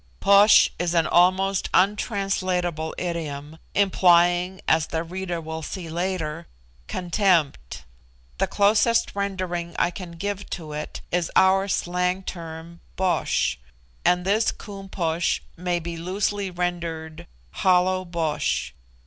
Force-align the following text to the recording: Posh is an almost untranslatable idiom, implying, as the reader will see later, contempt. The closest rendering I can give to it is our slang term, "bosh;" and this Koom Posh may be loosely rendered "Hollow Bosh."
Posh 0.19 0.67
is 0.79 0.95
an 0.95 1.05
almost 1.05 1.69
untranslatable 1.75 2.95
idiom, 2.97 3.59
implying, 3.75 4.59
as 4.67 4.87
the 4.87 5.03
reader 5.03 5.39
will 5.39 5.61
see 5.61 5.89
later, 5.91 6.47
contempt. 6.87 7.83
The 8.39 8.47
closest 8.47 9.15
rendering 9.15 9.75
I 9.77 9.91
can 9.91 10.13
give 10.13 10.49
to 10.57 10.73
it 10.73 11.01
is 11.11 11.31
our 11.35 11.67
slang 11.67 12.23
term, 12.23 12.81
"bosh;" 12.95 13.59
and 14.03 14.25
this 14.25 14.51
Koom 14.51 14.89
Posh 14.89 15.43
may 15.55 15.77
be 15.79 15.95
loosely 15.97 16.49
rendered 16.49 17.27
"Hollow 17.51 18.03
Bosh." 18.03 18.73